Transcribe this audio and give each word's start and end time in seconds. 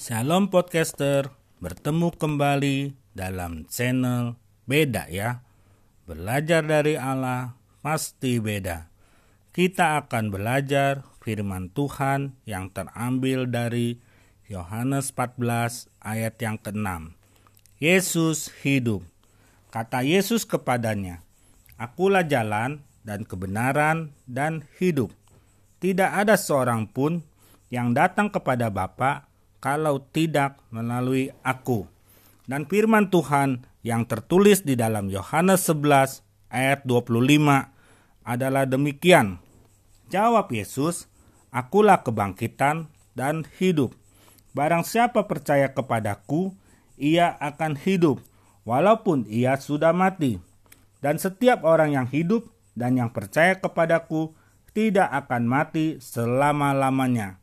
Shalom 0.00 0.48
podcaster, 0.48 1.28
bertemu 1.60 2.08
kembali 2.16 2.96
dalam 3.12 3.68
channel 3.68 4.32
Beda 4.64 5.04
ya. 5.12 5.44
Belajar 6.08 6.64
dari 6.64 6.96
Allah 6.96 7.52
pasti 7.84 8.40
beda. 8.40 8.88
Kita 9.52 10.00
akan 10.00 10.32
belajar 10.32 11.04
firman 11.20 11.68
Tuhan 11.76 12.32
yang 12.48 12.72
terambil 12.72 13.44
dari 13.44 14.00
Yohanes 14.48 15.12
14 15.12 15.92
ayat 16.00 16.32
yang 16.40 16.56
ke-6. 16.56 17.12
Yesus 17.76 18.48
hidup. 18.64 19.04
Kata 19.68 20.00
Yesus 20.00 20.48
kepadanya, 20.48 21.20
Akulah 21.76 22.24
jalan 22.24 22.80
dan 23.04 23.28
kebenaran 23.28 24.16
dan 24.24 24.64
hidup. 24.80 25.12
Tidak 25.76 26.08
ada 26.08 26.40
seorang 26.40 26.88
pun 26.88 27.20
yang 27.68 27.92
datang 27.92 28.32
kepada 28.32 28.72
Bapa 28.72 29.28
kalau 29.60 30.02
tidak 30.12 30.58
melalui 30.72 31.30
aku. 31.44 31.86
Dan 32.48 32.66
firman 32.66 33.12
Tuhan 33.12 33.62
yang 33.86 34.08
tertulis 34.08 34.66
di 34.66 34.74
dalam 34.74 35.08
Yohanes 35.08 35.68
11 35.68 36.24
ayat 36.50 36.82
25 36.84 37.14
adalah 38.26 38.64
demikian. 38.66 39.38
Jawab 40.10 40.50
Yesus, 40.50 41.06
akulah 41.54 42.02
kebangkitan 42.02 42.90
dan 43.14 43.46
hidup. 43.62 43.94
Barang 44.50 44.82
siapa 44.82 45.30
percaya 45.30 45.70
kepadaku, 45.70 46.50
ia 46.98 47.38
akan 47.38 47.78
hidup, 47.78 48.18
walaupun 48.66 49.24
ia 49.30 49.54
sudah 49.56 49.94
mati. 49.94 50.42
Dan 51.00 51.16
setiap 51.16 51.64
orang 51.64 51.94
yang 51.96 52.06
hidup 52.10 52.50
dan 52.76 52.98
yang 52.98 53.08
percaya 53.14 53.56
kepadaku 53.56 54.36
tidak 54.76 55.08
akan 55.08 55.48
mati 55.48 55.96
selama-lamanya. 56.02 57.39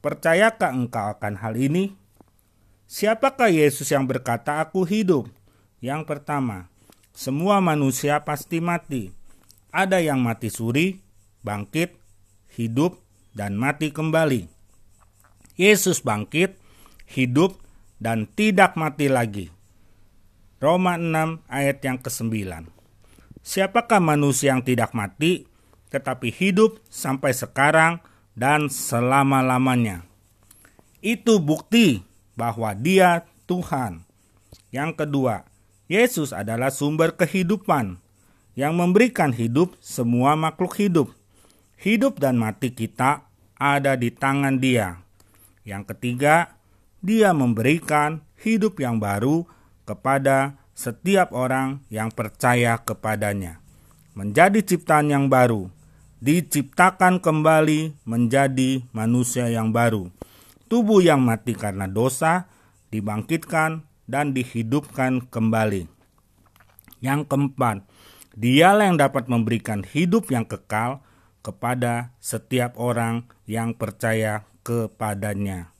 Percayakah 0.00 0.72
engkau 0.72 1.12
akan 1.12 1.36
hal 1.36 1.60
ini? 1.60 1.92
Siapakah 2.88 3.52
Yesus 3.52 3.92
yang 3.92 4.08
berkata, 4.08 4.64
"Aku 4.64 4.88
hidup"? 4.88 5.28
Yang 5.84 6.08
pertama, 6.08 6.72
semua 7.12 7.60
manusia 7.60 8.24
pasti 8.24 8.64
mati. 8.64 9.12
Ada 9.68 10.00
yang 10.00 10.24
mati 10.24 10.48
suri, 10.48 11.04
bangkit, 11.44 11.92
hidup, 12.56 12.96
dan 13.36 13.60
mati 13.60 13.92
kembali. 13.92 14.48
Yesus 15.60 16.00
bangkit, 16.00 16.56
hidup, 17.04 17.60
dan 18.00 18.24
tidak 18.24 18.80
mati 18.80 19.12
lagi. 19.12 19.52
Roma 20.60 20.96
6 20.96 21.44
ayat 21.48 21.78
yang 21.84 22.00
ke-9. 22.00 22.32
Siapakah 23.40 24.00
manusia 24.00 24.56
yang 24.56 24.64
tidak 24.64 24.92
mati, 24.96 25.48
tetapi 25.92 26.32
hidup 26.32 26.80
sampai 26.88 27.32
sekarang 27.32 28.00
dan 28.38 28.70
selama-lamanya. 28.70 30.06
Itu 31.00 31.40
bukti 31.40 32.04
bahwa 32.36 32.76
Dia 32.76 33.24
Tuhan. 33.48 34.04
Yang 34.70 35.04
kedua, 35.04 35.48
Yesus 35.90 36.30
adalah 36.30 36.70
sumber 36.70 37.16
kehidupan 37.16 37.98
yang 38.54 38.76
memberikan 38.78 39.34
hidup 39.34 39.74
semua 39.82 40.38
makhluk 40.38 40.76
hidup. 40.78 41.08
Hidup 41.80 42.20
dan 42.20 42.36
mati 42.36 42.70
kita 42.70 43.24
ada 43.56 43.96
di 43.96 44.12
tangan 44.12 44.60
Dia. 44.60 45.00
Yang 45.64 45.96
ketiga, 45.96 46.54
Dia 47.00 47.32
memberikan 47.32 48.20
hidup 48.44 48.78
yang 48.78 49.00
baru 49.00 49.48
kepada 49.88 50.60
setiap 50.76 51.32
orang 51.32 51.80
yang 51.88 52.12
percaya 52.12 52.76
kepadanya. 52.80 53.58
Menjadi 54.12 54.60
ciptaan 54.60 55.08
yang 55.08 55.26
baru 55.32 55.72
diciptakan 56.20 57.24
kembali 57.24 57.96
menjadi 58.04 58.84
manusia 58.92 59.48
yang 59.48 59.72
baru. 59.72 60.12
Tubuh 60.68 61.00
yang 61.00 61.24
mati 61.24 61.56
karena 61.56 61.88
dosa 61.90 62.46
dibangkitkan 62.92 63.82
dan 64.06 64.36
dihidupkan 64.36 65.26
kembali. 65.26 65.88
Yang 67.00 67.20
keempat, 67.26 67.88
dialah 68.36 68.92
yang 68.92 69.00
dapat 69.00 69.26
memberikan 69.26 69.80
hidup 69.82 70.28
yang 70.28 70.44
kekal 70.44 71.00
kepada 71.40 72.12
setiap 72.20 72.76
orang 72.76 73.24
yang 73.48 73.72
percaya 73.72 74.44
kepadanya. 74.60 75.72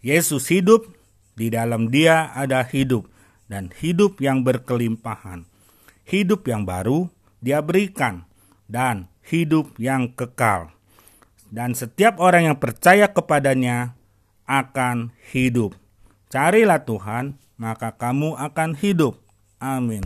Yesus 0.00 0.48
hidup, 0.48 0.88
di 1.36 1.52
dalam 1.52 1.92
dia 1.92 2.32
ada 2.32 2.64
hidup, 2.64 3.06
dan 3.46 3.68
hidup 3.76 4.18
yang 4.24 4.40
berkelimpahan. 4.42 5.44
Hidup 6.08 6.48
yang 6.48 6.64
baru 6.64 7.12
dia 7.44 7.60
berikan, 7.60 8.24
dan 8.64 9.12
hidup 9.28 9.76
yang 9.76 10.12
kekal. 10.16 10.72
Dan 11.48 11.72
setiap 11.72 12.20
orang 12.20 12.52
yang 12.52 12.58
percaya 12.60 13.08
kepadanya 13.08 13.96
akan 14.44 15.16
hidup. 15.32 15.76
Carilah 16.28 16.84
Tuhan, 16.84 17.40
maka 17.56 17.96
kamu 17.96 18.36
akan 18.36 18.76
hidup. 18.76 19.16
Amin. 19.56 19.96